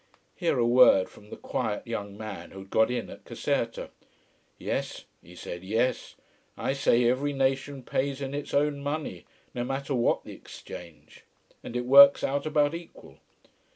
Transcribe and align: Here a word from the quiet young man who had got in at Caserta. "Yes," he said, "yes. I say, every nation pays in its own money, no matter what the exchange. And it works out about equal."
Here 0.33 0.57
a 0.57 0.65
word 0.65 1.09
from 1.09 1.29
the 1.29 1.37
quiet 1.37 1.85
young 1.85 2.17
man 2.17 2.49
who 2.49 2.57
had 2.61 2.71
got 2.71 2.89
in 2.89 3.11
at 3.11 3.23
Caserta. 3.23 3.91
"Yes," 4.57 5.05
he 5.21 5.35
said, 5.35 5.63
"yes. 5.63 6.15
I 6.57 6.73
say, 6.73 7.07
every 7.07 7.33
nation 7.33 7.83
pays 7.83 8.19
in 8.19 8.33
its 8.33 8.51
own 8.51 8.81
money, 8.81 9.27
no 9.53 9.63
matter 9.63 9.93
what 9.93 10.23
the 10.23 10.33
exchange. 10.33 11.23
And 11.63 11.75
it 11.75 11.85
works 11.85 12.23
out 12.23 12.47
about 12.47 12.73
equal." 12.73 13.19